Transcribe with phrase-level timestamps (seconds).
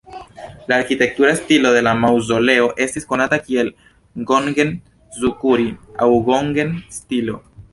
[0.67, 3.69] La arkitektura stilo de la maŭzoleo estis konata kiel
[4.31, 5.69] "gongen-zukuri"
[6.07, 7.39] aŭ "gongen"-stilo.